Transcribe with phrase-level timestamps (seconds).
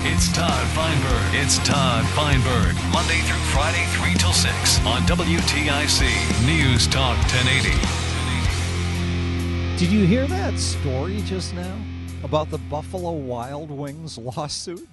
[0.00, 1.34] It's Todd Feinberg.
[1.34, 2.74] It's Todd Feinberg.
[2.92, 7.70] Monday through Friday, 3 till 6 on WTIC News Talk 1080.
[9.76, 11.76] Did you hear that story just now
[12.22, 14.88] about the Buffalo Wild Wings lawsuit?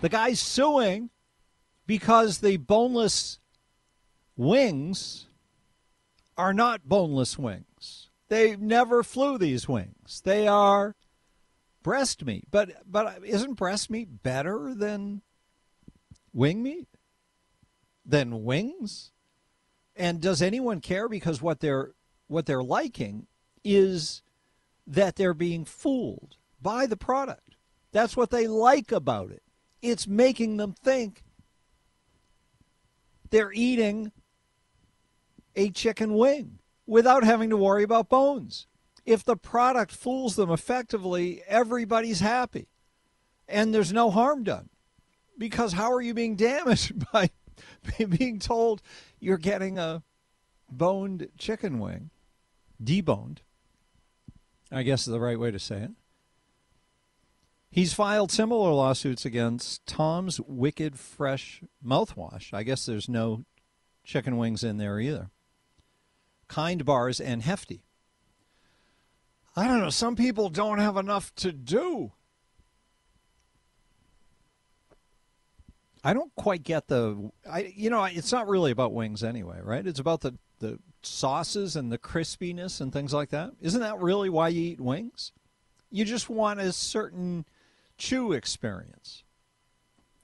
[0.00, 1.10] The guy's suing
[1.86, 3.38] because the boneless
[4.36, 5.26] wings
[6.36, 8.10] are not boneless wings.
[8.28, 10.20] They never flew these wings.
[10.24, 10.95] They are
[11.86, 12.48] breast meat.
[12.50, 15.22] But but isn't breast meat better than
[16.32, 16.88] wing meat?
[18.04, 19.12] Than wings?
[19.94, 21.92] And does anyone care because what they're
[22.26, 23.28] what they're liking
[23.62, 24.22] is
[24.84, 27.54] that they're being fooled by the product.
[27.92, 29.44] That's what they like about it.
[29.80, 31.22] It's making them think
[33.30, 34.10] they're eating
[35.54, 38.66] a chicken wing without having to worry about bones.
[39.06, 42.68] If the product fools them effectively, everybody's happy
[43.48, 44.68] and there's no harm done.
[45.38, 47.30] Because how are you being damaged by
[48.08, 48.82] being told
[49.20, 50.02] you're getting a
[50.68, 52.10] boned chicken wing,
[52.82, 53.38] deboned?
[54.72, 55.90] I guess is the right way to say it.
[57.70, 62.54] He's filed similar lawsuits against Tom's Wicked Fresh mouthwash.
[62.54, 63.44] I guess there's no
[64.02, 65.30] chicken wings in there either.
[66.48, 67.85] Kind Bars and Hefty.
[69.56, 69.90] I don't know.
[69.90, 72.12] Some people don't have enough to do.
[76.04, 77.30] I don't quite get the.
[77.50, 79.86] I you know it's not really about wings anyway, right?
[79.86, 83.52] It's about the the sauces and the crispiness and things like that.
[83.60, 85.32] Isn't that really why you eat wings?
[85.90, 87.46] You just want a certain
[87.96, 89.24] chew experience.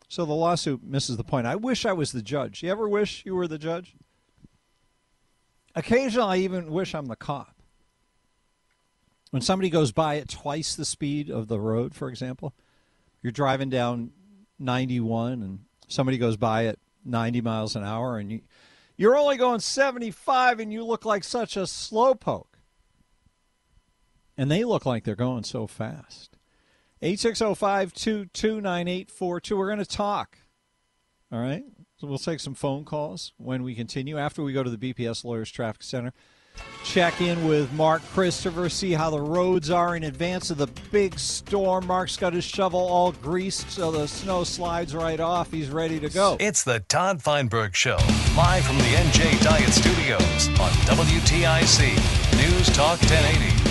[0.09, 1.47] So the lawsuit misses the point.
[1.47, 2.63] I wish I was the judge.
[2.63, 3.97] You ever wish you were the judge?
[5.75, 7.62] Occasionally, I even wish I'm the cop.
[9.33, 12.53] When somebody goes by at twice the speed of the road, for example,
[13.23, 14.11] you're driving down
[14.59, 18.43] 91 and somebody goes by at 90 miles an hour and you,
[18.99, 22.45] you're only going 75 and you look like such a slowpoke.
[24.37, 26.37] And they look like they're going so fast.
[27.03, 29.57] 860-522-9842.
[29.57, 30.41] We're going to talk.
[31.33, 31.65] All right?
[31.97, 35.25] So we'll take some phone calls when we continue after we go to the BPS
[35.25, 36.13] Lawyers Traffic Center.
[36.85, 41.19] Check in with Mark Christopher, see how the roads are in advance of the big
[41.19, 41.87] storm.
[41.87, 45.51] Mark's got his shovel all greased so the snow slides right off.
[45.53, 46.37] He's ready to go.
[46.41, 47.99] It's the Todd Feinberg Show,
[48.37, 51.95] live from the NJ Diet Studios on WTIC
[52.37, 53.63] News Talk 1080.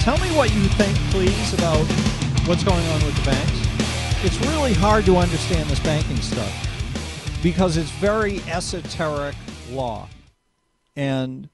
[0.00, 1.84] Tell me what you think, please, about
[2.46, 3.57] what's going on with the banks.
[4.20, 9.36] It's really hard to understand this banking stuff because it's very esoteric
[9.70, 10.08] law.
[10.96, 11.48] And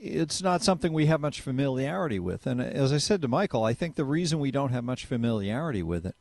[0.00, 2.46] it's not something we have much familiarity with.
[2.46, 5.82] And as I said to Michael, I think the reason we don't have much familiarity
[5.82, 6.14] with it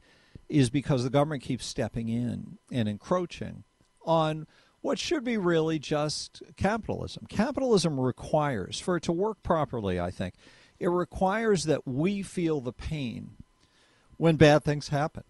[0.49, 3.65] is because the government keeps stepping in and encroaching
[4.03, 4.47] on
[4.81, 7.27] what should be really just capitalism.
[7.29, 10.33] Capitalism requires, for it to work properly, I think,
[10.79, 13.35] it requires that we feel the pain
[14.19, 15.23] when bad things happen.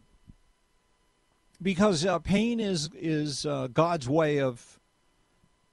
[1.62, 4.80] Because uh, pain is, is uh, God's way of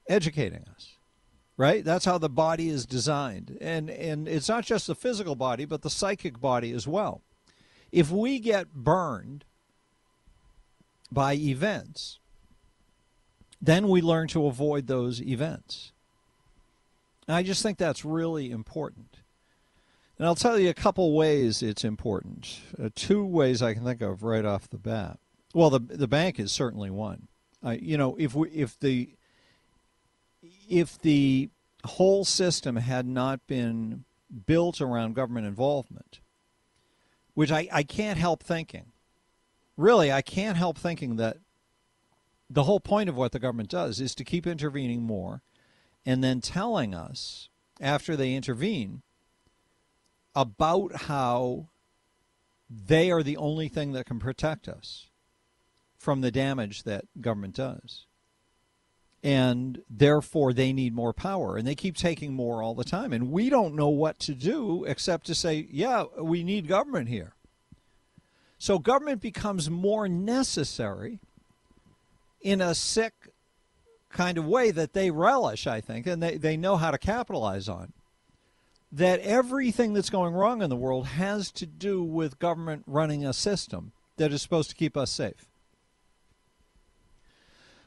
[0.08, 0.96] educating us
[1.56, 1.84] right?
[1.84, 3.56] That's how the body is designed.
[3.60, 7.22] And and it's not just the physical body, but the psychic body as well.
[7.92, 9.44] If we get burned
[11.10, 12.18] by events,
[13.60, 15.92] then we learn to avoid those events.
[17.26, 19.15] And I just think that's really important.
[20.18, 22.60] And I'll tell you a couple ways it's important.
[22.82, 25.18] Uh, two ways I can think of right off the bat.
[25.54, 27.28] Well, the the bank is certainly one.
[27.64, 29.10] Uh, you know, if we if the
[30.68, 31.50] if the
[31.84, 34.04] whole system had not been
[34.46, 36.20] built around government involvement,
[37.34, 38.92] which I, I can't help thinking,
[39.76, 41.38] really, I can't help thinking that
[42.48, 45.42] the whole point of what the government does is to keep intervening more
[46.04, 47.48] and then telling us
[47.80, 49.02] after they intervene
[50.36, 51.68] about how
[52.68, 55.08] they are the only thing that can protect us
[55.96, 58.04] from the damage that government does.
[59.22, 61.56] And therefore, they need more power.
[61.56, 63.12] And they keep taking more all the time.
[63.12, 67.32] And we don't know what to do except to say, yeah, we need government here.
[68.58, 71.18] So government becomes more necessary
[72.40, 73.14] in a sick
[74.10, 77.68] kind of way that they relish, I think, and they, they know how to capitalize
[77.68, 77.92] on.
[78.92, 83.32] That everything that's going wrong in the world has to do with government running a
[83.32, 85.46] system that is supposed to keep us safe.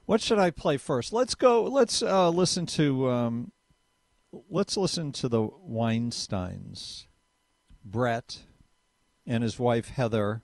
[0.06, 1.14] What should I play first?
[1.14, 1.64] Let's go.
[1.64, 3.10] Let's uh, listen to.
[3.10, 3.52] Um,
[4.50, 7.06] let's listen to the Weinsteins,
[7.86, 8.40] Brett,
[9.28, 10.42] and his wife Heather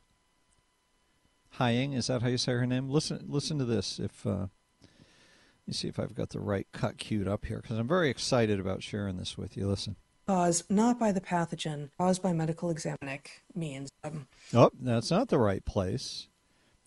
[1.57, 1.93] Heying.
[1.93, 2.89] Is that how you say her name?
[2.89, 3.25] Listen.
[3.27, 3.99] Listen to this.
[3.99, 4.49] If uh,
[4.79, 8.11] let me see if I've got the right cut queued up here because I'm very
[8.11, 9.67] excited about sharing this with you.
[9.67, 9.95] Listen.
[10.27, 13.21] Caused not by the pathogen, caused by medical examining
[13.53, 13.91] means.
[14.03, 16.27] Um, oh, that's not the right place.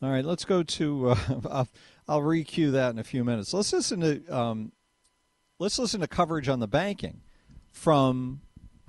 [0.02, 1.10] All right, let's go to.
[1.10, 1.64] Uh,
[2.08, 3.52] I'll recue that in a few minutes.
[3.52, 4.72] Let's listen to um,
[5.58, 7.20] let's listen to coverage on the banking
[7.72, 8.40] from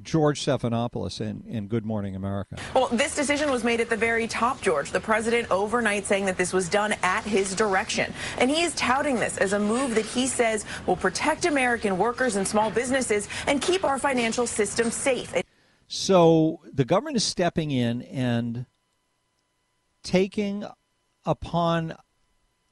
[0.03, 2.57] George Stephanopoulos in, in Good Morning America.
[2.73, 4.91] Well, this decision was made at the very top, George.
[4.91, 8.13] The president overnight saying that this was done at his direction.
[8.37, 12.35] And he is touting this as a move that he says will protect American workers
[12.35, 15.33] and small businesses and keep our financial system safe.
[15.87, 18.65] So the government is stepping in and
[20.03, 20.65] taking
[21.25, 21.95] upon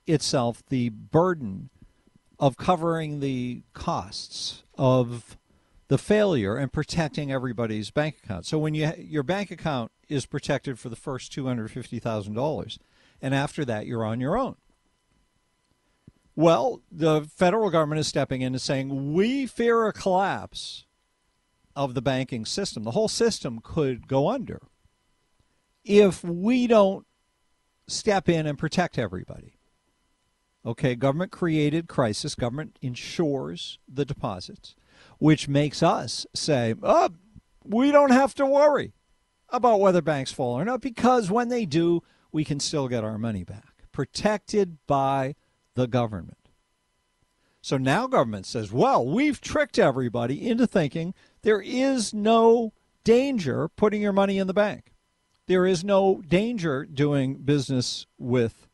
[0.06, 1.70] itself the burden
[2.40, 5.38] of covering the costs of
[5.88, 8.46] the failure and protecting everybody's bank account.
[8.46, 12.34] So when you your bank account is protected for the first two hundred fifty thousand
[12.34, 12.80] dollars,
[13.22, 14.56] and after that you're on your own.
[16.36, 20.86] Well, the federal government is stepping in and saying we fear a collapse
[21.76, 22.84] of the banking system.
[22.84, 24.62] The whole system could go under
[25.84, 27.08] if we don't
[27.88, 29.58] step in and protect everybody.
[30.66, 34.76] Okay, government created crisis, government insures the deposits,
[35.20, 37.10] which makes us say, oh,
[37.64, 38.94] we don't have to worry
[39.50, 43.18] about whether banks fall or not because when they do, we can still get our
[43.18, 45.36] money back, protected by
[45.76, 46.38] the government.
[47.62, 52.74] So now government says, well, we've tricked everybody into thinking there is no
[53.04, 54.94] danger putting your money in the bank.
[55.48, 58.68] There is no danger doing business with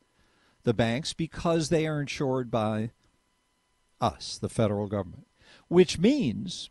[0.64, 2.90] the banks because they are insured by
[4.00, 5.23] us, the federal government,
[5.68, 6.70] which means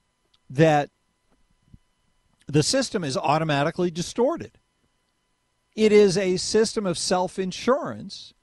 [0.50, 0.90] that
[2.48, 4.60] the system is automatically distorted.
[5.76, 8.34] It is a system of self insurance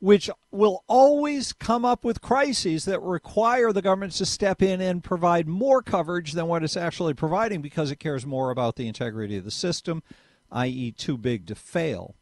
[0.00, 5.04] which will always come up with crises that require the government to step in and
[5.04, 9.36] provide more coverage than what it's actually providing because it cares more about the integrity
[9.36, 10.02] of the system,
[10.50, 12.16] i.e., too big to fail,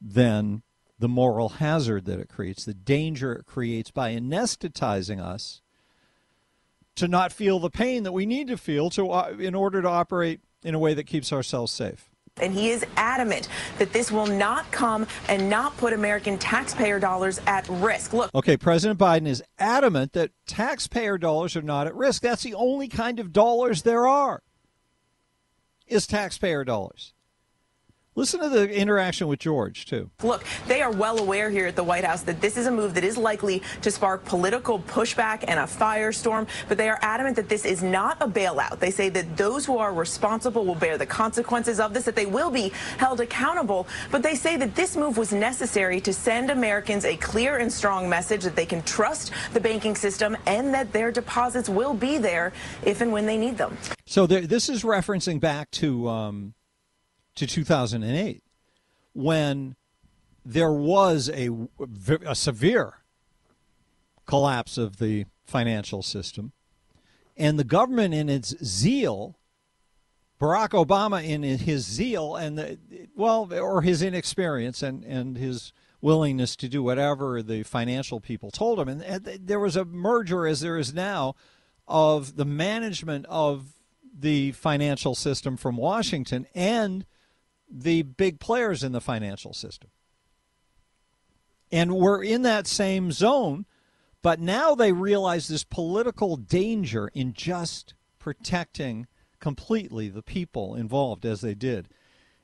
[0.00, 0.62] than
[1.00, 5.62] the moral hazard that it creates, the danger it creates by anesthetizing us
[6.96, 9.88] to not feel the pain that we need to feel to uh, in order to
[9.88, 12.10] operate in a way that keeps ourselves safe.
[12.40, 17.40] And he is adamant that this will not come and not put American taxpayer dollars
[17.46, 18.12] at risk.
[18.12, 18.30] Look.
[18.34, 22.22] Okay, President Biden is adamant that taxpayer dollars are not at risk.
[22.22, 24.42] That's the only kind of dollars there are.
[25.86, 27.13] Is taxpayer dollars.
[28.16, 30.08] Listen to the interaction with George, too.
[30.22, 32.94] Look, they are well aware here at the White House that this is a move
[32.94, 37.48] that is likely to spark political pushback and a firestorm, but they are adamant that
[37.48, 38.78] this is not a bailout.
[38.78, 42.26] They say that those who are responsible will bear the consequences of this, that they
[42.26, 42.68] will be
[42.98, 47.58] held accountable, but they say that this move was necessary to send Americans a clear
[47.58, 51.94] and strong message that they can trust the banking system and that their deposits will
[51.94, 52.52] be there
[52.84, 53.76] if and when they need them.
[54.06, 56.08] So there, this is referencing back to.
[56.08, 56.54] Um
[57.36, 58.42] to 2008
[59.12, 59.76] when
[60.44, 61.50] there was a,
[62.26, 62.94] a severe
[64.26, 66.52] collapse of the financial system.
[67.36, 69.38] And the government, in its zeal,
[70.40, 72.78] Barack Obama, in his zeal and the,
[73.16, 78.78] well, or his inexperience and, and his willingness to do whatever the financial people told
[78.78, 81.34] him, and, and there was a merger, as there is now,
[81.88, 83.72] of the management of
[84.16, 87.06] the financial system from Washington and
[87.76, 89.90] the big players in the financial system.
[91.72, 93.66] And we're in that same zone,
[94.22, 99.06] But now they realize this political danger in just protecting
[99.38, 101.88] completely the people involved as they did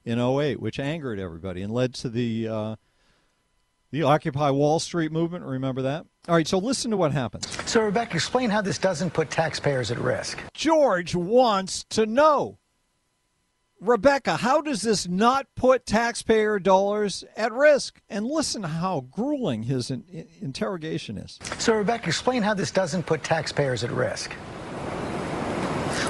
[0.04, 2.76] in 08, which angered everybody and led to the uh,
[3.90, 5.44] the Occupy Wall Street movement.
[5.44, 6.04] Remember that?
[6.28, 7.48] All right, so listen to what happens.
[7.68, 10.38] So, Rebecca, explain how this doesn't put taxpayers at risk.
[10.52, 12.58] George wants to know.
[13.80, 17.98] Rebecca, how does this not put taxpayer dollars at risk?
[18.10, 20.04] And listen how grueling his in-
[20.42, 21.38] interrogation is.
[21.58, 24.32] So, Rebecca, explain how this doesn't put taxpayers at risk.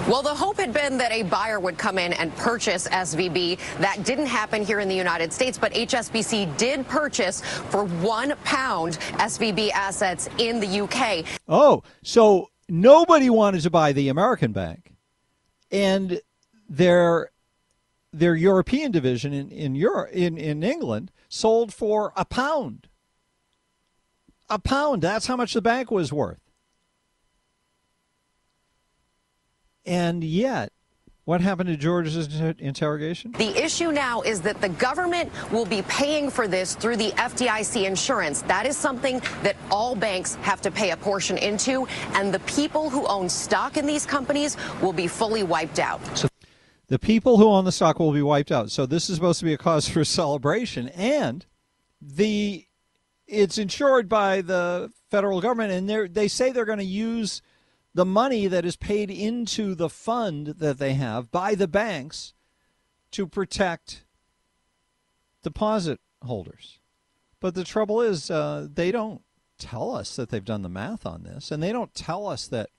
[0.08, 3.58] Well, the hope had been that a buyer would come in and purchase SVB.
[3.78, 8.98] That didn't happen here in the United States, but HSBC did purchase for one pound
[9.18, 11.24] SVB assets in the UK.
[11.46, 14.92] Oh, so nobody wanted to buy the American bank,
[15.70, 16.20] and
[16.68, 17.30] their
[18.12, 22.88] their European division in in Europe in, in England sold for a pound.
[24.48, 25.02] A pound.
[25.02, 26.40] That's how much the bank was worth.
[29.86, 30.72] And yet,
[31.24, 33.32] what happened to George's interrogation?
[33.32, 37.84] The issue now is that the government will be paying for this through the FDIC
[37.84, 38.42] insurance.
[38.42, 42.90] That is something that all banks have to pay a portion into, and the people
[42.90, 46.00] who own stock in these companies will be fully wiped out.
[46.18, 46.29] So
[46.90, 48.70] the people who own the stock will be wiped out.
[48.70, 51.46] So this is supposed to be a cause for celebration, and
[52.02, 52.66] the
[53.26, 57.42] it's insured by the federal government, and they say they're going to use
[57.94, 62.34] the money that is paid into the fund that they have by the banks
[63.12, 64.04] to protect
[65.44, 66.80] deposit holders.
[67.38, 69.22] But the trouble is, uh, they don't
[69.58, 72.70] tell us that they've done the math on this, and they don't tell us that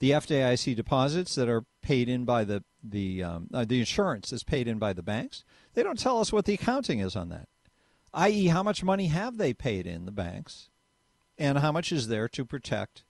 [0.00, 4.42] the FDIC deposits that are paid in by the the um, uh, the insurance is
[4.42, 5.44] paid in by the banks.
[5.74, 7.48] They don't tell us what the accounting is on that,
[8.12, 10.70] i.e., how much money have they paid in the banks,
[11.38, 13.04] and how much is there to protect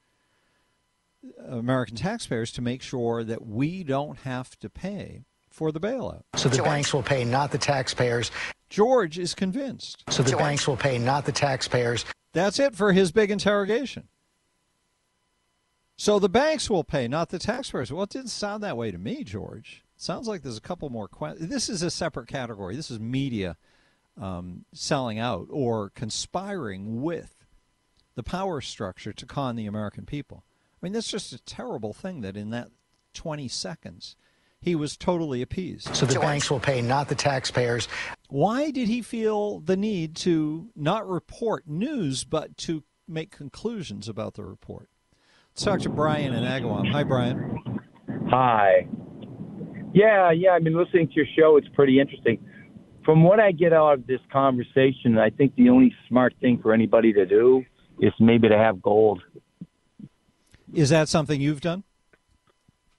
[1.49, 6.23] American taxpayers to make sure that we don't have to pay for the bailout.
[6.37, 6.69] So the George.
[6.69, 8.31] banks will pay, not the taxpayers.
[8.69, 10.02] George is convinced.
[10.11, 10.43] So the George.
[10.43, 12.04] banks will pay, not the taxpayers.
[12.33, 14.09] That's it for his big interrogation.
[15.96, 17.92] So the banks will pay, not the taxpayers.
[17.92, 19.84] Well, it didn't sound that way to me, George.
[19.96, 21.48] It sounds like there's a couple more questions.
[21.48, 22.74] This is a separate category.
[22.74, 23.56] This is media
[24.20, 27.46] um, selling out or conspiring with
[28.16, 30.44] the power structure to con the American people.
[30.82, 32.68] I mean, that's just a terrible thing that in that
[33.14, 34.16] 20 seconds,
[34.60, 35.94] he was totally appeased.
[35.94, 36.24] So the George.
[36.24, 37.88] banks will pay, not the taxpayers.
[38.28, 44.34] Why did he feel the need to not report news, but to make conclusions about
[44.34, 44.88] the report?
[45.54, 46.90] Let's talk to Brian in Agawam.
[46.90, 47.80] Hi, Brian.
[48.28, 48.88] Hi.
[49.92, 51.56] Yeah, yeah, I've been listening to your show.
[51.56, 52.44] It's pretty interesting.
[53.04, 56.73] From what I get out of this conversation, I think the only smart thing for
[56.73, 57.62] anybody to do
[58.00, 59.23] is maybe to have gold.
[60.73, 61.84] Is that something you've done?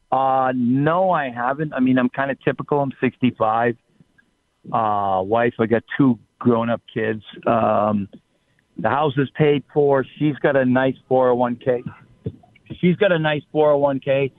[0.09, 1.74] Uh, no, I haven't.
[1.74, 2.79] I mean, I'm kind of typical.
[2.79, 3.75] I'm 65.
[4.71, 7.21] Uh, wife, I got two grown up kids.
[7.45, 8.07] Um,
[8.77, 10.05] the house is paid for.
[10.17, 11.83] She's got a nice 401k.
[12.79, 14.31] She's got a nice 401k.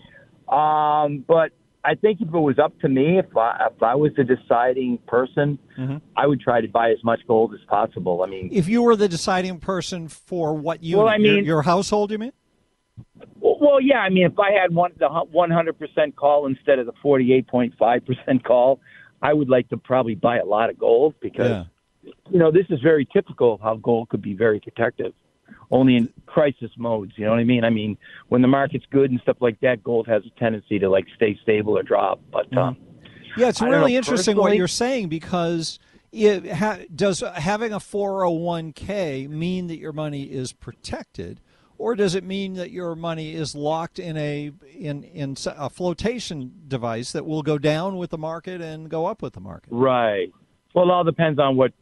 [0.48, 1.52] Um, but
[1.84, 4.98] I think if it was up to me, if I, if I was the deciding
[5.06, 5.98] person, mm-hmm.
[6.16, 8.22] I would try to buy as much gold as possible.
[8.22, 11.44] I mean, if you were the deciding person for what you, well, I mean, your,
[11.44, 12.32] your household, you mean?
[13.40, 13.98] Well, yeah.
[13.98, 18.80] I mean, if I had one the 100% call instead of the 48.5% call,
[19.22, 21.66] I would like to probably buy a lot of gold because
[22.02, 22.12] yeah.
[22.30, 25.12] you know this is very typical of how gold could be very protective.
[25.70, 27.64] Only in crisis modes, you know what I mean?
[27.64, 30.88] I mean, when the market's good and stuff like that, gold has a tendency to
[30.88, 32.20] like stay stable or drop.
[32.30, 32.58] But mm-hmm.
[32.58, 32.76] um,
[33.36, 35.78] yeah, it's really know, interesting what you're saying because
[36.12, 41.40] it ha- does having a 401k mean that your money is protected?
[41.78, 46.52] or does it mean that your money is locked in a in in a flotation
[46.68, 49.68] device that will go down with the market and go up with the market?
[49.70, 50.32] Right.
[50.74, 51.72] Well, it all depends on what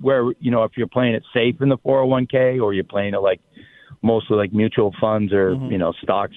[0.00, 3.18] where you know if you're playing it safe in the 401k or you're playing it
[3.18, 3.40] like
[4.02, 5.72] mostly like mutual funds or mm-hmm.
[5.72, 6.36] you know stocks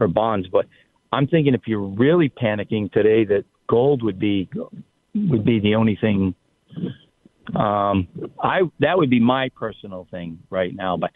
[0.00, 0.48] or bonds.
[0.48, 0.66] But
[1.12, 4.48] I'm thinking if you're really panicking today, that gold would be
[5.14, 6.34] would be the only thing.
[7.54, 8.08] Um,
[8.42, 10.96] I that would be my personal thing right now.
[10.96, 11.10] But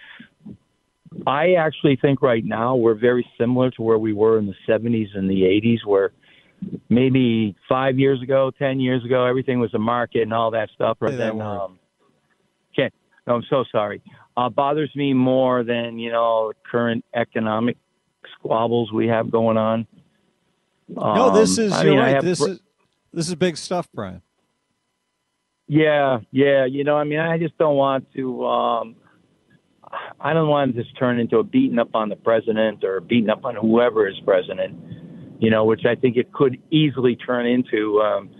[1.26, 5.16] I actually think right now we're very similar to where we were in the 70s
[5.16, 6.12] and the 80s, where
[6.88, 10.96] maybe five years ago, 10 years ago, everything was a market and all that stuff.
[11.00, 11.78] But then, um,
[12.75, 12.92] can't,
[13.26, 14.02] no, I'm so sorry.
[14.36, 17.76] Uh, bothers me more than, you know, the current economic
[18.38, 19.86] squabbles we have going on.
[20.96, 22.22] Um, no, this is, I you're mean, right.
[22.22, 22.60] This is,
[23.12, 24.22] this is big stuff, Brian.
[25.68, 26.64] Yeah, yeah.
[26.66, 28.96] You know, I mean, I just don't want to, um,
[30.20, 33.30] I don't want to just turn into a beating up on the president or beating
[33.30, 34.78] up on whoever is president,
[35.38, 38.00] you know, which I think it could easily turn into.
[38.00, 38.31] Um,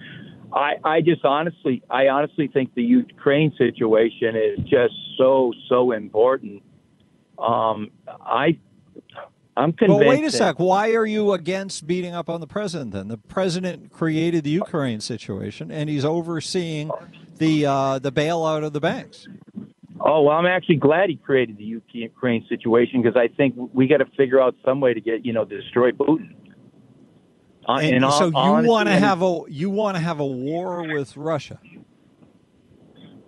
[0.53, 6.62] I, I just honestly, I honestly think the Ukraine situation is just so, so important.
[7.38, 8.59] Um, I,
[9.57, 10.00] I'm convinced.
[10.00, 10.59] Well, wait a sec.
[10.59, 13.09] Why are you against beating up on the president then?
[13.09, 16.91] The president created the Ukraine situation, and he's overseeing
[17.38, 19.26] the uh, the bailout of the banks.
[20.00, 23.99] Oh well, I'm actually glad he created the Ukraine situation because I think we got
[23.99, 26.35] to figure out some way to get you know destroy Putin.
[27.68, 30.82] Uh, And all so you want to have a you want to have a war
[30.92, 31.58] with Russia?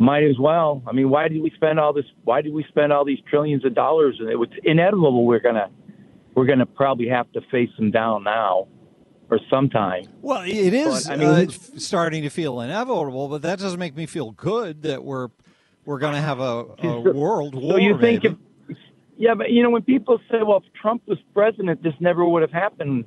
[0.00, 0.80] might as well.
[0.86, 2.04] I mean, why did we spend all this?
[2.22, 4.16] Why did we spend all these trillions of dollars?
[4.20, 5.24] And it was inevitable.
[5.26, 5.70] We're gonna
[6.34, 8.68] we're gonna probably have to face them down now
[9.30, 10.04] or sometime.
[10.22, 13.78] Well, it is But, I mean, uh, who- starting to feel inevitable, but that doesn't
[13.80, 15.28] make me feel good that we're
[15.84, 17.72] we're going to have a, a So- world war.
[17.72, 18.34] So you think if
[19.16, 22.42] yeah, but you know when people say, "Well, if Trump was president, this never would
[22.42, 23.04] have happened."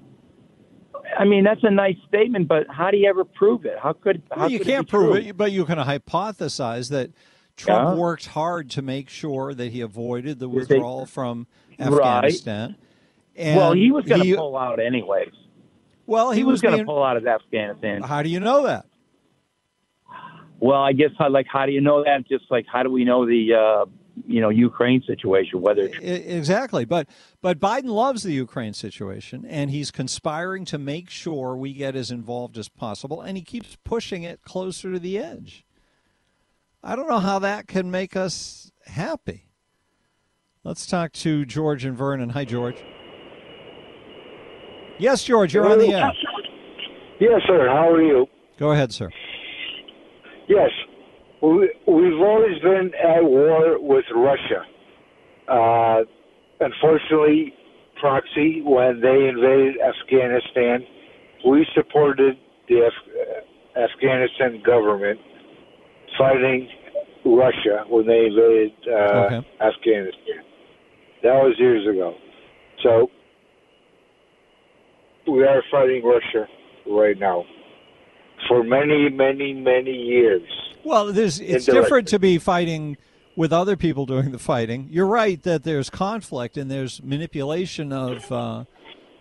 [1.18, 3.77] I mean, that's a nice statement, but how do you ever prove it?
[3.82, 5.30] How could how Well, you could can't be prove true?
[5.30, 7.12] it, but you can hypothesize that
[7.58, 7.96] Trump Yeah.
[7.98, 11.48] worked hard to make sure that he avoided the withdrawal from
[11.80, 11.88] Right.
[11.88, 12.75] Afghanistan.
[13.36, 15.32] And well, he was going to pull out anyways.
[16.06, 18.01] Well, he, he was, was going to pull out of Afghanistan.
[18.03, 18.86] How do you know that?
[20.60, 22.27] Well, I guess like how do you know that?
[22.27, 23.86] Just like how do we know the uh,
[24.27, 25.62] you know Ukraine situation?
[25.62, 27.08] Whether exactly, but
[27.41, 32.12] but Biden loves the Ukraine situation, and he's conspiring to make sure we get as
[32.12, 35.65] involved as possible, and he keeps pushing it closer to the edge.
[36.84, 39.50] I don't know how that can make us happy.
[40.63, 42.30] Let's talk to George and Vernon.
[42.32, 42.77] Hi, George.
[45.00, 46.12] Yes, George, you're on the air.
[47.20, 47.68] Yes, sir.
[47.68, 48.27] How are you?
[48.58, 49.10] Go ahead, sir.
[50.48, 50.70] Yes.
[51.41, 54.63] We, we've always been at war with Russia.
[55.48, 56.01] Uh,
[56.60, 57.53] unfortunately,
[58.00, 60.86] proxy, when they invaded Afghanistan,
[61.48, 62.38] we supported
[62.69, 63.43] the Af-
[63.75, 65.19] uh, Afghanistan government
[66.17, 66.69] fighting
[67.25, 68.91] Russia when they invaded uh,
[69.25, 69.47] Okay.
[69.62, 70.43] Afghanistan.
[71.23, 72.15] That was years ago.
[72.84, 73.10] So
[75.27, 76.47] we are fighting Russia
[76.88, 77.45] right now
[78.47, 80.41] for many, many, many years.
[80.84, 81.74] Well, there's it's Indirectly.
[81.82, 82.98] different to be fighting
[83.36, 84.88] with other people doing the fighting.
[84.91, 88.65] You're right that there's conflict and there's manipulation of uh,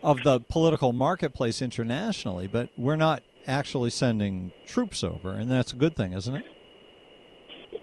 [0.03, 5.77] of the political marketplace internationally, but we're not actually sending troops over, and that's a
[5.77, 6.45] good thing, isn't it?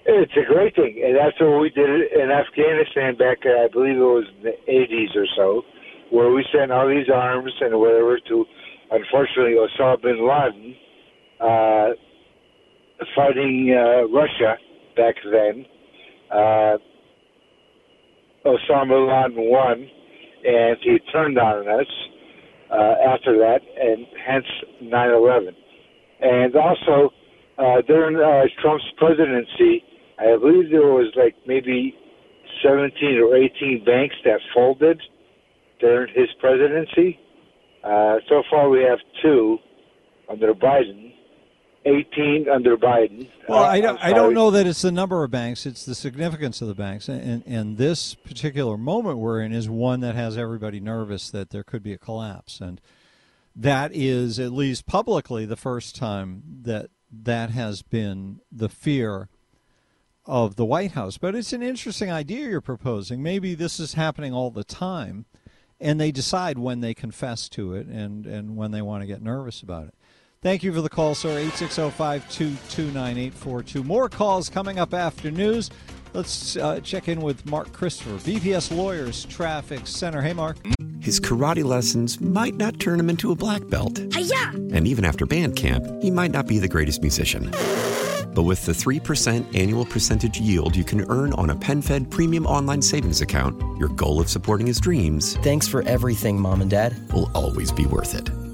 [0.06, 3.98] It's a great thing, and that's what we did in Afghanistan back, uh, I believe
[3.98, 5.62] it was in the 80s or so,
[6.12, 8.46] where we sent all these arms and whatever to,
[8.92, 10.76] unfortunately, Osama bin Laden,
[11.42, 11.90] uh,
[13.16, 14.58] fighting uh, Russia
[14.96, 15.66] back then.
[16.32, 16.78] Uh,
[18.46, 19.90] Osama bin Laden won,
[20.46, 21.88] and he turned on us
[22.72, 24.46] uh, after that, and hence
[24.84, 25.56] 9/11.
[26.22, 27.14] And also,
[27.58, 29.84] uh, during uh, Trump's presidency,
[30.20, 31.96] I believe there was like maybe
[32.64, 35.02] 17 or 18 banks that folded
[35.80, 37.20] during his presidency.
[37.84, 39.60] Uh, so far, we have two
[40.30, 41.14] under Biden,
[41.88, 43.30] 18 under Biden.
[43.48, 45.96] Well, Uh, I don't, I'm don't know that it's the number of banks; it's the
[45.96, 47.08] significance of the banks.
[47.08, 51.64] And, and this particular moment we're in is one that has everybody nervous that there
[51.64, 52.82] could be a collapse, and
[53.56, 59.30] that is at least publicly the first time that that has been the fear
[60.26, 61.18] of the White House.
[61.18, 63.24] But it's an interesting idea you're proposing.
[63.24, 65.26] Maybe this is happening all the time,
[65.80, 69.22] and they decide when they confess to it and, and when they want to get
[69.22, 69.96] nervous about it.
[70.42, 71.40] Thank you for the call, sir.
[71.50, 73.84] 860-522-9842.
[73.84, 75.70] More calls coming up after news.
[76.14, 80.22] Let's uh, check in with Mark Christopher, BPS Lawyers Traffic Center.
[80.22, 80.58] Hey, Mark.
[81.00, 84.00] His karate lessons might not turn him into a black belt.
[84.14, 84.52] Hiya!
[84.74, 87.52] And even after band camp, he might not be the greatest musician.
[88.34, 92.82] But with the 3% annual percentage yield you can earn on a PenFed premium online
[92.82, 96.96] savings account, your goal of supporting his dreams Thanks for everything, Mom and Dad.
[97.14, 98.30] will always be worth it.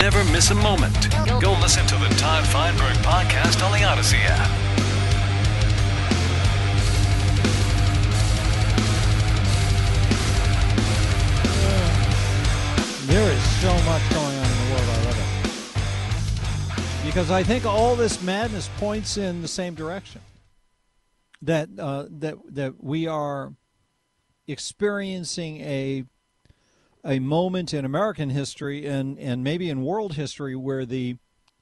[0.00, 1.10] Never miss a moment.
[1.40, 4.48] Go listen to the Todd Feinberg podcast on the Odyssey app.
[13.08, 14.88] There is so much going on in the world.
[14.88, 15.18] I love
[17.00, 17.06] it.
[17.06, 20.20] Because I think all this madness points in the same direction.
[21.42, 23.52] That uh, that that we are
[24.46, 26.04] experiencing a
[27.04, 31.16] a moment in American history and, and maybe in world history where the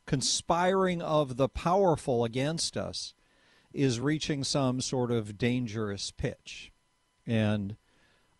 [0.07, 3.14] conspiring of the powerful against us
[3.72, 6.72] is reaching some sort of dangerous pitch.
[7.27, 7.77] And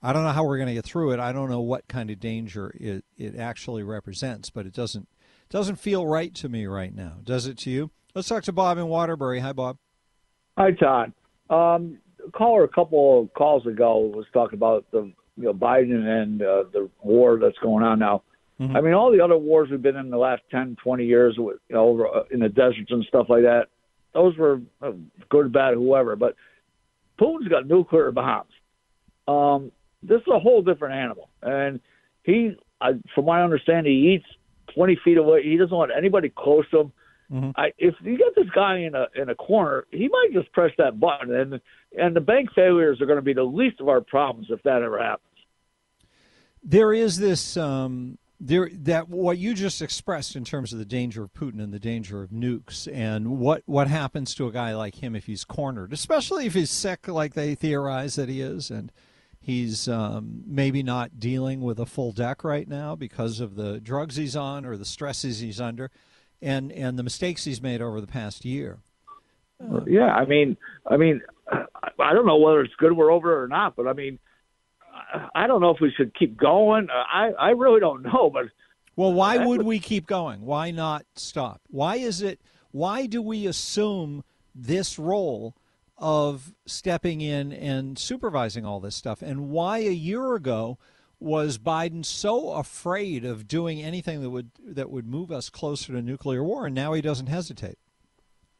[0.02, 1.20] I don't know how we're going to get through it.
[1.20, 5.09] I don't know what kind of danger it, it actually represents, but it doesn't
[5.48, 7.18] doesn't feel right to me right now.
[7.22, 7.90] Does it to you?
[8.14, 9.38] Let's talk to Bob in Waterbury.
[9.40, 9.76] Hi, Bob.
[10.59, 11.12] Hi, Todd.
[11.50, 11.98] Um,
[12.32, 16.64] caller a couple of calls ago was talking about the you know Biden and uh,
[16.72, 18.22] the war that's going on now.
[18.75, 21.59] I mean, all the other wars we've been in the last 10, 20 years, with,
[21.68, 23.66] you know, over uh, in the deserts and stuff like that,
[24.14, 24.92] those were uh,
[25.29, 26.16] good, bad, whoever.
[26.16, 26.37] But
[27.20, 28.51] Putin's got nuclear bombs.
[29.29, 29.72] Um,
[30.03, 31.81] this is a whole different animal, and
[32.22, 34.27] he, I, from my understanding, he eats
[34.75, 35.42] 20 feet away.
[35.42, 36.92] He doesn't want anybody close to him.
[37.33, 37.51] Mm-hmm.
[37.57, 40.70] I, if you get this guy in a in a corner, he might just press
[40.79, 41.61] that button, and
[41.99, 44.83] and the bank failures are going to be the least of our problems if that
[44.83, 45.25] ever happens.
[46.68, 51.22] There is this um, there that what you just expressed in terms of the danger
[51.22, 54.96] of Putin and the danger of nukes, and what what happens to a guy like
[54.96, 58.90] him if he's cornered, especially if he's sick, like they theorize that he is, and
[59.38, 64.16] he's um, maybe not dealing with a full deck right now because of the drugs
[64.16, 65.90] he's on or the stresses he's under,
[66.42, 68.81] and and the mistakes he's made over the past year.
[69.87, 73.76] Yeah, I mean, I mean, I don't know whether it's good we're over or not,
[73.76, 74.18] but I mean,
[75.35, 76.88] I don't know if we should keep going.
[76.90, 78.47] I I really don't know, but
[78.97, 80.42] Well, why would we keep going?
[80.42, 81.61] Why not stop?
[81.69, 82.40] Why is it?
[82.73, 85.55] Why do we assume this role
[85.99, 89.23] of stepping in and supervising all this stuff?
[89.23, 90.79] And why a year ago
[91.19, 96.03] was Biden so afraid of doing anything that would that would move us closer to
[96.03, 97.79] nuclear war, and now he doesn't hesitate?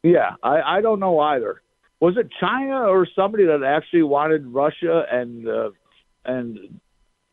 [0.03, 1.61] yeah, I I don't know either.
[1.99, 5.69] Was it China or somebody that actually wanted Russia and uh,
[6.27, 6.79] and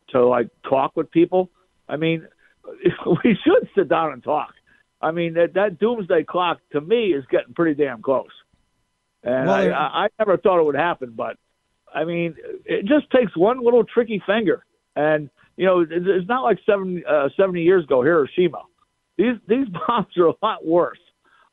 [0.09, 1.49] to like talk with people?
[1.87, 2.27] I mean,
[3.23, 4.53] we should sit down and talk.
[5.01, 8.31] I mean, that that doomsday clock to me is getting pretty damn close.
[9.23, 11.37] And Well, I, I, I never thought it would happen, but
[11.93, 16.59] I mean, it just takes one little tricky finger, and you know, it's not like
[16.65, 18.63] seven, uh, 70 years ago Hiroshima.
[19.17, 20.99] These these bombs are a lot worse.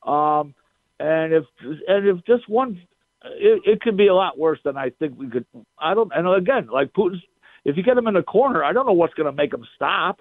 [0.05, 0.55] Um,
[0.98, 1.44] and if
[1.88, 2.81] and if just one,
[3.24, 5.46] it, it could be a lot worse than I think we could.
[5.78, 6.12] I don't.
[6.14, 7.22] And again, like Putin's,
[7.64, 9.64] if you get him in the corner, I don't know what's going to make him
[9.75, 10.20] stop.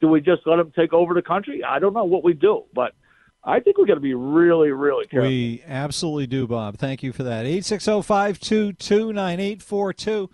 [0.00, 1.62] Do we just let him take over the country?
[1.62, 2.92] I don't know what we do, but
[3.44, 5.28] I think we're going to be really, really careful.
[5.28, 6.78] We absolutely do, Bob.
[6.78, 7.44] Thank you for that.
[7.44, 10.30] 860 522 9842.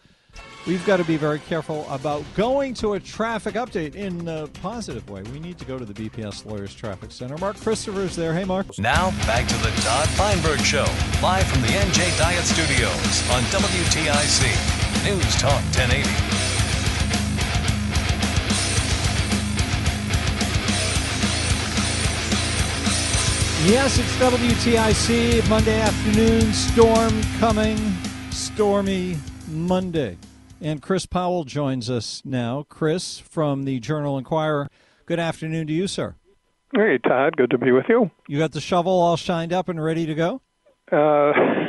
[0.66, 5.08] We've got to be very careful about going to a traffic update in a positive
[5.08, 5.22] way.
[5.32, 7.38] We need to go to the BPS Lawyers Traffic Center.
[7.38, 8.34] Mark Christopher's there.
[8.34, 8.66] Hey, Mark.
[8.78, 10.86] Now, back to the Todd Feinberg Show,
[11.22, 14.85] live from the NJ Diet Studios on WTIC.
[15.06, 16.00] News Talk 1080.
[23.70, 25.48] Yes, it's WTIC.
[25.48, 27.78] Monday afternoon, storm coming,
[28.30, 29.16] stormy
[29.48, 30.18] Monday.
[30.60, 32.64] And Chris Powell joins us now.
[32.68, 34.68] Chris from the Journal Inquirer.
[35.06, 36.16] Good afternoon to you, sir.
[36.74, 37.36] Hey, Todd.
[37.36, 38.10] Good to be with you.
[38.26, 40.42] You got the shovel all shined up and ready to go?
[40.90, 41.32] Uh,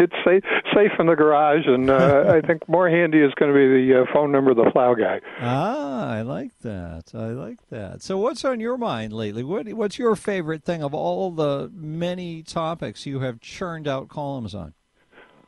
[0.00, 0.42] it's safe
[0.74, 4.02] safe in the garage, and uh, I think more handy is going to be the
[4.02, 5.20] uh, phone number of the plow guy.
[5.40, 7.12] Ah, I like that.
[7.14, 8.02] I like that.
[8.02, 9.44] So, what's on your mind lately?
[9.44, 14.54] What What's your favorite thing of all the many topics you have churned out columns
[14.54, 14.74] on?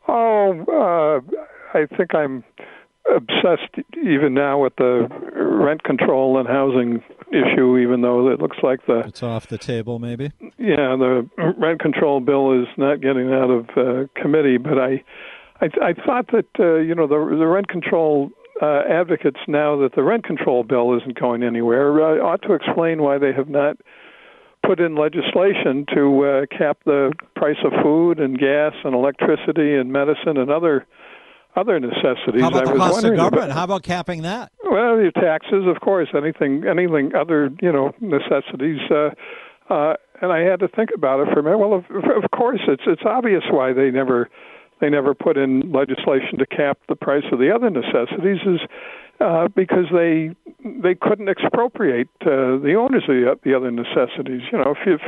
[0.07, 2.45] Oh, uh, I think I'm
[3.15, 8.85] obsessed even now with the rent control and housing issue, even though it looks like
[8.87, 10.31] the it's off the table, maybe.
[10.59, 15.03] Yeah, the rent control bill is not getting out of uh, committee, but I,
[15.61, 19.95] I, I thought that uh, you know the the rent control uh, advocates now that
[19.97, 23.77] the rent control bill isn't going anywhere uh, ought to explain why they have not
[24.65, 29.93] put in legislation to uh, cap the price of food and gas and electricity and
[29.93, 30.87] medicine and other
[31.57, 32.41] other necessities.
[32.41, 33.45] How about I the cost of government?
[33.47, 34.53] about- How about capping that?
[34.73, 38.81] Well, your taxes, of course, anything, anything other, you know, necessities.
[38.91, 39.11] Uh,
[39.69, 41.59] uh, and I had to think about it for a minute.
[41.59, 44.31] Well, of, of course, it's it's obvious why they never
[44.81, 48.61] they never put in legislation to cap the price of the other necessities is
[49.21, 50.35] uh, because they
[50.83, 54.41] they couldn't expropriate uh, the owners of the, the other necessities.
[54.51, 54.99] You know, if you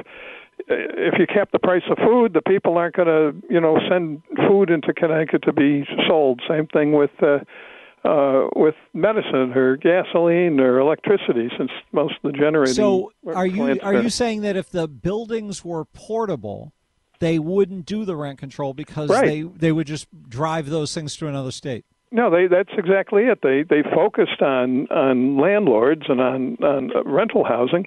[0.68, 4.22] if you cap the price of food, the people aren't going to, you know, send
[4.46, 6.42] food into Connecticut to be sold.
[6.48, 7.38] Same thing with uh,
[8.04, 12.74] uh, with medicine or gasoline or electricity, since most of the generating.
[12.74, 16.72] So, are you are you saying that if the buildings were portable,
[17.18, 19.24] they wouldn't do the rent control because Right.
[19.24, 21.84] they they would just drive those things to another state?
[22.12, 23.40] No, they that's exactly it.
[23.42, 27.86] They they focused on on landlords and on on rental housing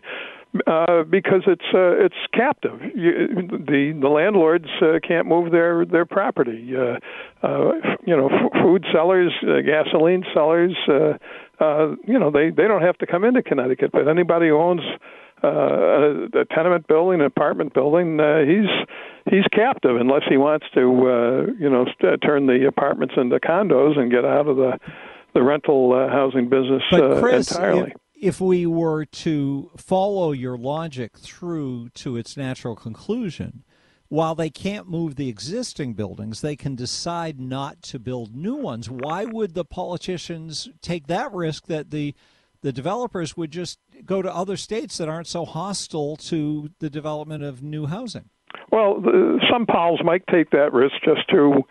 [0.66, 2.80] uh, because it's uh, it's captive.
[2.96, 3.12] You,
[3.50, 6.74] the the landlords uh, can't move their their property.
[6.76, 6.98] Uh,
[7.46, 7.72] uh,
[8.06, 10.76] you know, f- food sellers, uh, gasoline sellers.
[10.88, 11.18] Uh,
[11.64, 14.82] uh, you know, they they don't have to come into Connecticut, but anybody who owns
[15.44, 18.70] uh, a, a tenement building, an apartment building, uh, he's
[19.30, 23.98] he's captive unless he wants to, uh, you know, st- turn the apartments into condos
[24.00, 24.80] and get out of the
[25.34, 27.92] the rental uh, housing business But uh, entirely.
[27.92, 33.63] if, if we were to follow your logic through to its natural conclusion,
[34.10, 38.89] while they can't move the existing buildings, they can decide not to build new ones.
[38.89, 42.15] Why would the politicians take that risk that the
[42.62, 47.43] the developers would just go to other states that aren't so hostile to the development
[47.43, 48.30] of new housing?
[48.71, 49.03] Well,
[49.49, 51.62] some pals might take that risk just to,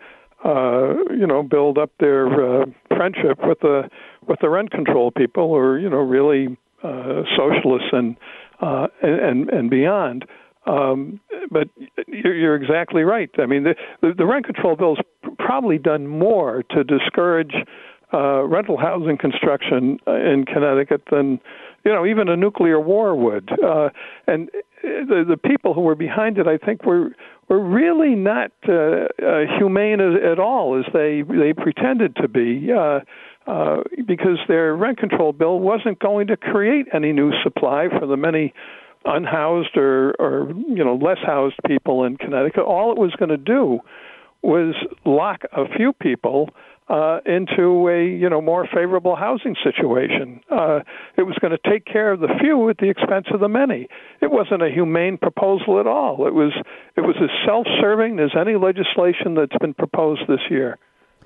[0.47, 3.89] uh, you know, build up their uh, friendship with the
[4.27, 8.15] with the rent control people, or you know, really uh, socialists and
[8.61, 10.25] uh, and and beyond.
[10.65, 11.69] Um, but
[12.07, 13.29] you're, you're exactly right.
[13.37, 14.99] I mean, the, the, the rent control bill's
[15.37, 17.53] probably done more to discourage
[18.13, 21.39] uh, rental housing construction in Connecticut than
[21.83, 23.49] you know even a nuclear war would.
[23.63, 23.89] Uh,
[24.27, 24.49] and
[24.81, 27.11] the the people who were behind it, I think, were
[27.49, 32.71] were really not uh, uh, humane as, at all as they they pretended to be.
[32.71, 32.99] Uh,
[33.47, 38.17] uh, because their rent control bill wasn't going to create any new supply for the
[38.17, 38.53] many
[39.05, 42.63] unhoused or, or you know less housed people in Connecticut.
[42.63, 43.79] All it was going to do
[44.41, 46.49] was lock a few people
[46.89, 50.41] uh, into a you know more favorable housing situation.
[50.49, 50.79] Uh,
[51.17, 53.87] it was going to take care of the few at the expense of the many.
[54.21, 56.25] It wasn't a humane proposal at all.
[56.27, 56.53] It was
[56.95, 60.77] it was as self-serving as any legislation that's been proposed this year.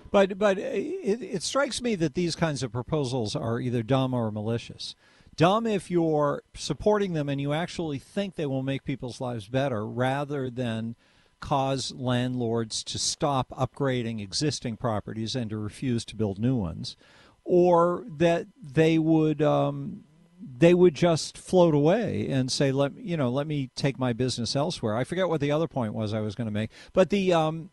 [0.09, 4.31] But but it, it strikes me that these kinds of proposals are either dumb or
[4.31, 4.95] malicious.
[5.37, 9.87] Dumb if you're supporting them and you actually think they will make people's lives better,
[9.87, 10.95] rather than
[11.41, 16.95] cause landlords to stop upgrading existing properties and to refuse to build new ones,
[17.43, 20.03] or that they would um,
[20.39, 24.55] they would just float away and say, "Let you know, let me take my business
[24.55, 27.33] elsewhere." I forget what the other point was I was going to make, but the
[27.33, 27.71] um,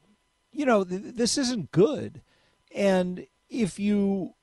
[0.50, 2.22] you know, th- this isn't good,
[2.74, 4.34] and if you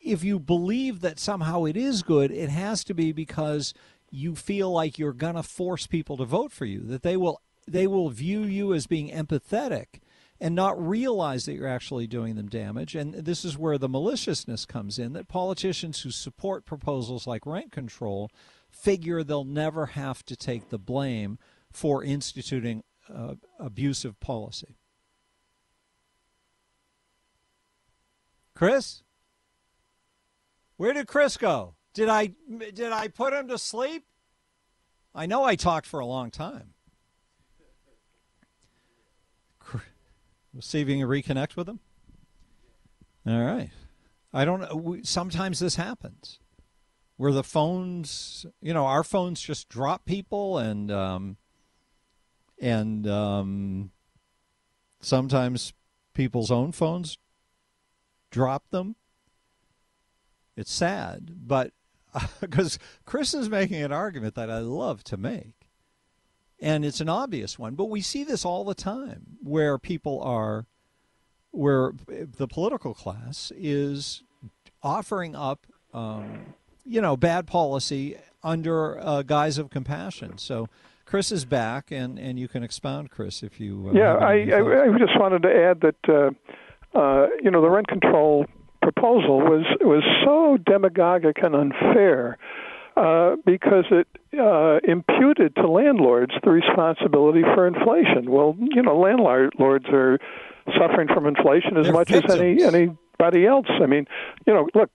[0.00, 3.72] if you believe that somehow it is good, it has to be because
[4.10, 7.40] you feel like you're going to force people to vote for you, that they will
[7.66, 10.00] they will view you as being empathetic
[10.40, 12.96] and not realize that you're actually doing them damage.
[12.96, 17.70] And this is where the maliciousness comes in that politicians who support proposals like rent
[17.70, 18.28] control
[18.68, 21.38] figure they'll never have to take the blame
[21.70, 24.76] for instituting uh, abusive policy.
[28.54, 29.02] Chris?
[30.76, 31.76] Where did Chris go?
[31.94, 32.32] Did I
[32.74, 34.04] did I put him to sleep?
[35.14, 36.74] I know I talked for a long time.
[40.60, 41.80] See if you can reconnect with them.
[43.26, 43.70] All right.
[44.32, 44.98] I don't know.
[45.02, 46.38] Sometimes this happens
[47.16, 51.36] where the phones, you know, our phones just drop people and, um,
[52.60, 53.90] and, um,
[55.00, 55.72] sometimes
[56.14, 57.18] people's own phones
[58.30, 58.96] drop them.
[60.56, 61.72] It's sad, but
[62.40, 65.61] because Chris is making an argument that I love to make.
[66.62, 70.66] And it's an obvious one, but we see this all the time where people are,
[71.50, 74.22] where the political class is
[74.80, 76.54] offering up, um,
[76.86, 80.38] you know, bad policy under uh, guise of compassion.
[80.38, 80.68] So
[81.04, 83.88] Chris is back, and, and you can expound, Chris, if you.
[83.88, 87.70] Uh, yeah, I, I, I just wanted to add that, uh, uh, you know, the
[87.70, 88.46] rent control
[88.82, 92.38] proposal was was so demagogic and unfair
[92.96, 94.06] uh, because it
[94.38, 98.30] uh, imputed to landlords the responsibility for inflation.
[98.30, 100.18] Well, you know, landlords are
[100.78, 102.34] suffering from inflation as They're much victims.
[102.34, 103.66] as any anybody else.
[103.68, 104.06] I mean,
[104.46, 104.90] you know, look,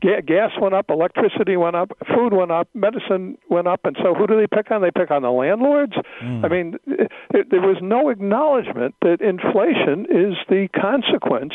[0.00, 4.26] gas went up, electricity went up, food went up, medicine went up, and so who
[4.26, 4.82] do they pick on?
[4.82, 5.94] They pick on the landlords.
[6.22, 6.44] Mm.
[6.44, 11.54] I mean, it, there was no acknowledgement that inflation is the consequence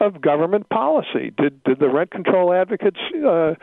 [0.00, 1.32] of government policy.
[1.36, 3.54] Did did the rent control advocates uh,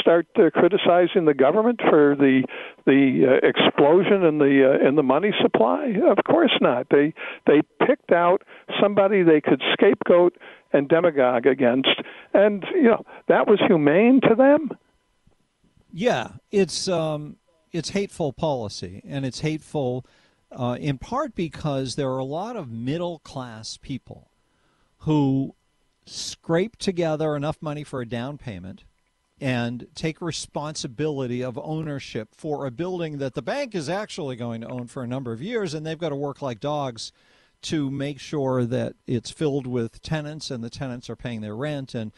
[0.00, 2.44] start uh, criticizing the government for the
[2.86, 5.94] the uh, explosion in the uh, in the money supply?
[6.08, 6.88] Of course not.
[6.90, 7.14] They
[7.46, 8.42] they picked out
[8.80, 10.36] somebody they could scapegoat
[10.72, 12.00] and demagogue against,
[12.32, 14.70] and you know that was humane to them.
[15.92, 17.36] Yeah, it's um,
[17.72, 20.06] it's hateful policy, and it's hateful
[20.52, 24.30] uh, in part because there are a lot of middle class people
[24.98, 25.54] who
[26.06, 28.84] scrape together enough money for a down payment
[29.40, 34.68] and take responsibility of ownership for a building that the bank is actually going to
[34.68, 37.12] own for a number of years, and they've got to work like dogs
[37.62, 41.94] to make sure that it's filled with tenants and the tenants are paying their rent
[41.94, 42.12] and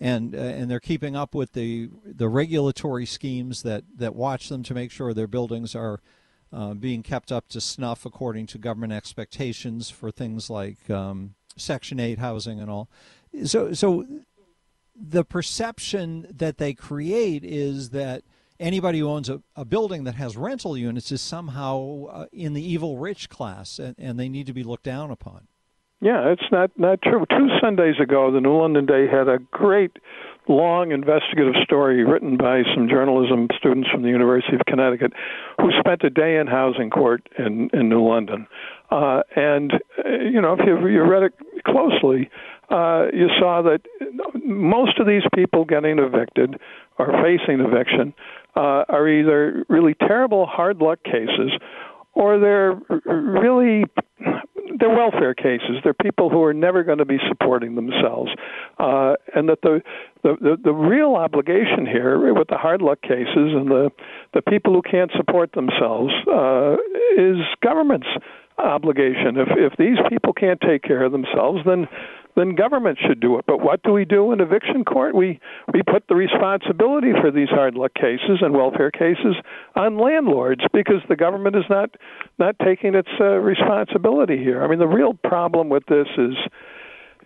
[0.00, 4.62] and uh, and they're keeping up with the the regulatory schemes that that watch them
[4.62, 6.00] to make sure their buildings are
[6.52, 11.98] uh, being kept up to snuff according to government expectations for things like um, Section
[11.98, 12.88] 8 housing and all.
[13.44, 14.06] So so
[14.94, 18.22] the perception that they create is that
[18.60, 22.62] anybody who owns a, a building that has rental units is somehow uh, in the
[22.62, 25.48] evil rich class and, and they need to be looked down upon.
[26.02, 27.24] Yeah, it's not not true.
[27.30, 29.92] Two Sundays ago, the New London Day had a great,
[30.48, 35.12] long investigative story written by some journalism students from the University of Connecticut,
[35.60, 38.48] who spent a day in housing court in in New London.
[38.90, 42.51] Uh, and uh, you know, if you you read it closely, uh,
[43.12, 43.80] you saw that
[44.44, 46.56] most of these people getting evicted
[46.98, 48.14] or facing eviction
[48.56, 51.52] uh, are either really terrible hard luck cases,
[52.14, 52.74] or they're
[53.06, 53.84] really
[54.78, 55.76] they're welfare cases.
[55.84, 58.30] They're people who are never going to be supporting themselves,
[58.78, 59.80] uh, and that the,
[60.22, 63.90] the the the real obligation here with the hard luck cases and the
[64.34, 66.76] the people who can't support themselves uh,
[67.16, 68.08] is government's
[68.58, 69.36] obligation.
[69.36, 71.88] If if these people can't take care of themselves, then
[72.34, 73.44] then government should do it.
[73.46, 75.14] But what do we do in eviction court?
[75.14, 75.40] We
[75.72, 79.36] we put the responsibility for these hard luck cases and welfare cases
[79.76, 81.90] on landlords because the government is not
[82.38, 84.62] not taking its uh, responsibility here.
[84.62, 86.34] I mean, the real problem with this is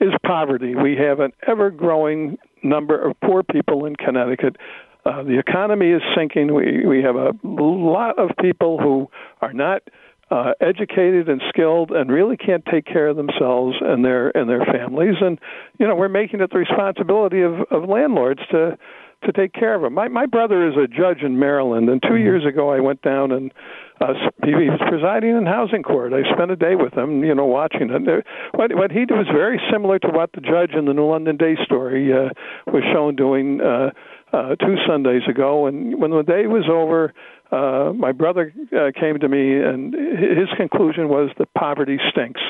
[0.01, 0.75] is poverty.
[0.75, 4.57] We have an ever growing number of poor people in Connecticut.
[5.05, 6.53] Uh, the economy is sinking.
[6.53, 9.09] We we have a lot of people who
[9.41, 9.83] are not
[10.31, 14.65] uh, educated and skilled and really can't take care of themselves and their and their
[14.65, 15.39] families and
[15.79, 18.77] you know we're making it the responsibility of of landlords to
[19.25, 19.95] to take care of them.
[19.95, 23.31] My my brother is a judge in Maryland and 2 years ago I went down
[23.31, 23.53] and
[24.01, 24.13] uh,
[24.45, 26.13] he, he was presiding in housing court.
[26.13, 28.27] I spent a day with him, you know, watching it.
[28.53, 31.37] What what he did was very similar to what the judge in the New London
[31.37, 32.31] Day story uh,
[32.67, 33.91] was shown doing uh,
[34.33, 35.67] uh, two Sundays ago.
[35.67, 37.15] And when the day was over,
[37.53, 42.41] uh, my brother uh, came to me, and his conclusion was that poverty stinks.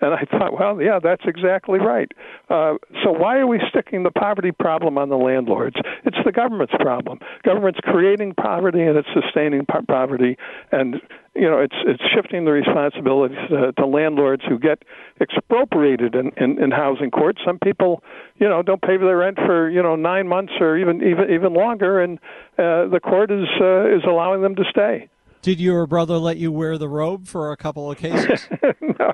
[0.00, 2.10] And I thought, well, yeah, that's exactly right.
[2.48, 5.76] Uh, so why are we sticking the poverty problem on the landlords?
[6.04, 7.18] It's the government's problem.
[7.44, 10.36] Government's creating poverty and it's sustaining po- poverty,
[10.72, 10.96] and
[11.34, 14.82] you know it's it's shifting the responsibilities uh, to landlords who get
[15.20, 17.38] expropriated in, in, in housing court.
[17.44, 18.02] Some people,
[18.38, 21.54] you know, don't pay their rent for you know nine months or even even even
[21.54, 22.18] longer, and
[22.58, 25.08] uh, the court is uh, is allowing them to stay.
[25.42, 28.48] Did your brother let you wear the robe for a couple of cases?
[28.80, 29.12] no.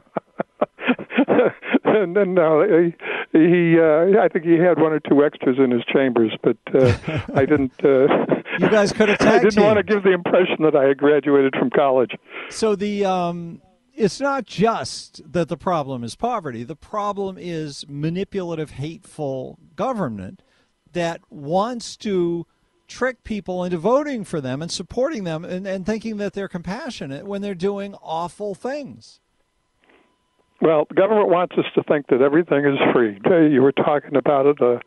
[2.03, 2.95] and then no, he,
[3.33, 6.97] he uh, I think he had one or two extras in his chambers, but uh,
[7.35, 7.73] I didn't.
[7.85, 8.07] Uh,
[8.59, 11.55] you guys could have I didn't want to give the impression that I had graduated
[11.59, 12.13] from college.
[12.49, 13.63] So the um,
[13.95, 16.65] it's not just that the problem is poverty.
[16.65, 20.43] The problem is manipulative, hateful government
[20.93, 22.47] that wants to
[22.89, 27.25] trick people into voting for them and supporting them and, and thinking that they're compassionate
[27.25, 29.21] when they're doing awful things.
[30.61, 33.19] Well, the government wants us to think that everything is free.
[33.53, 34.81] You were talking about it a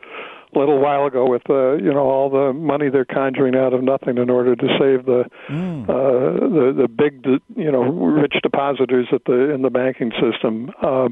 [0.55, 4.17] little while ago with uh, you know all the money they're conjuring out of nothing
[4.17, 5.83] in order to save the mm.
[5.83, 7.25] uh, the the big
[7.55, 10.71] you know rich depositors at the in the banking system.
[10.81, 11.09] Uh,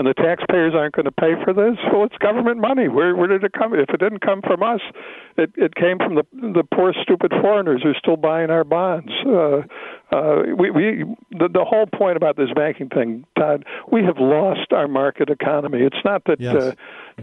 [0.00, 1.76] and the taxpayers aren't going to pay for this.
[1.92, 2.88] Well, it's government money.
[2.88, 3.74] Where where did it come?
[3.74, 4.80] If it didn't come from us,
[5.36, 9.12] it it came from the the poor stupid foreigners who are still buying our bonds.
[9.26, 9.62] Uh,
[10.10, 13.64] uh, we we the the whole point about this banking thing, Todd.
[13.92, 15.80] We have lost our market economy.
[15.82, 16.40] It's not that.
[16.40, 16.54] Yes.
[16.54, 16.72] Uh,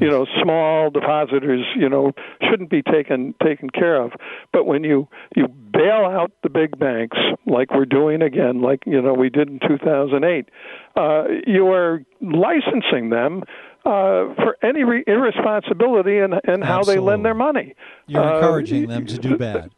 [0.02, 2.12] you know small depositors you know
[2.50, 4.12] shouldn't be taken taken care of.
[4.52, 9.02] But when you you bail out the big banks like we're doing again like you
[9.02, 10.50] know we did in 2008
[10.96, 13.44] uh you are licensing them
[13.86, 17.74] uh, for any re- irresponsibility in, in how they lend their money.
[18.08, 19.72] You're encouraging uh, them to do bad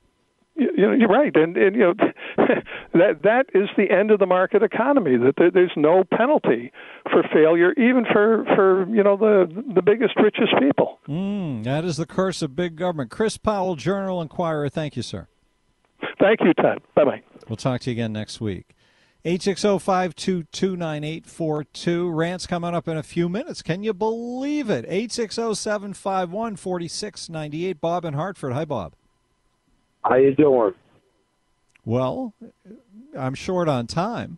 [0.59, 1.93] you know, you're right, and, and you know
[2.93, 5.17] that that is the end of the market economy.
[5.17, 6.71] That there, there's no penalty
[7.11, 10.99] for failure, even for for you know the the biggest, richest people.
[11.07, 13.11] Mm, that is the curse of big government.
[13.11, 14.69] Chris Powell, Journal Inquirer.
[14.69, 15.27] Thank you, sir.
[16.19, 16.79] Thank you, Ted.
[16.95, 17.23] Bye bye.
[17.47, 18.75] We'll talk to you again next week.
[19.25, 22.15] 860-522-9842.
[22.15, 23.61] Rant's coming up in a few minutes.
[23.61, 24.89] Can you believe it?
[24.89, 27.81] 860-751-4698.
[27.81, 28.53] Bob in Hartford.
[28.53, 28.93] Hi, Bob.
[30.03, 30.73] How you doing?
[31.85, 32.33] Well,
[33.17, 34.37] I'm short on time.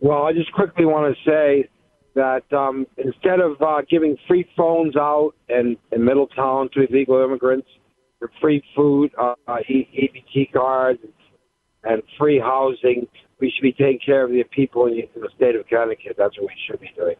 [0.00, 1.68] Well, I just quickly want to say
[2.14, 7.68] that um, instead of uh, giving free phones out in, in Middletown to illegal immigrants,
[8.18, 11.00] for free food, uh, EBT cards,
[11.84, 13.06] and free housing,
[13.40, 16.16] we should be taking care of the people in, the state of Connecticut.
[16.18, 17.16] That's what we should be doing.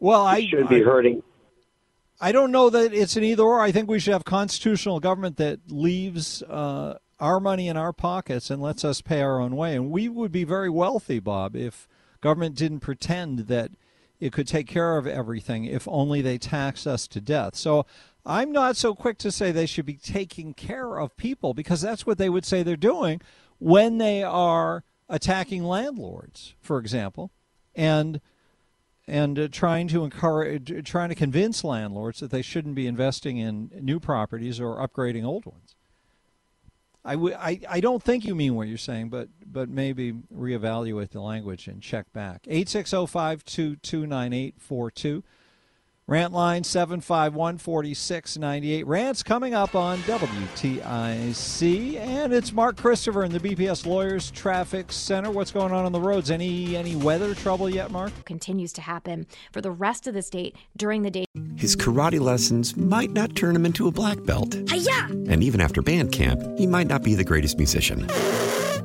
[0.00, 1.22] Well, we I should be I, hurting.
[2.20, 3.60] I don't know that it's an either or.
[3.60, 8.50] I think we should have constitutional government that leaves uh, our money in our pockets
[8.50, 9.74] and lets us pay our own way.
[9.74, 11.88] And we would be very wealthy, Bob, if
[12.20, 13.70] government didn't pretend that
[14.20, 17.56] it could take care of everything if only they taxed us to death.
[17.56, 17.86] So
[18.26, 22.06] I'm not so quick to say they should be taking care of people because that's
[22.06, 23.22] what they would say they're doing
[23.58, 27.30] when they are attacking landlords, for example.
[27.74, 28.20] And
[29.10, 33.38] and uh, trying to encourage, uh, trying to convince landlords that they shouldn't be investing
[33.38, 35.74] in new properties or upgrading old ones.
[37.04, 41.10] I, w- I, I don't think you mean what you're saying, but but maybe reevaluate
[41.10, 42.44] the language and check back.
[42.44, 45.24] 860-522-9842.
[46.10, 48.84] Rant line 751 4698.
[48.84, 50.80] Rant's coming up on WTIC.
[51.98, 55.30] And it's Mark Christopher in the BPS Lawyers Traffic Center.
[55.30, 56.32] What's going on on the roads?
[56.32, 58.10] Any any weather trouble yet, Mark?
[58.24, 61.26] Continues to happen for the rest of the state during the day.
[61.54, 64.56] His karate lessons might not turn him into a black belt.
[64.68, 65.06] Hi-ya!
[65.28, 68.08] And even after band camp, he might not be the greatest musician.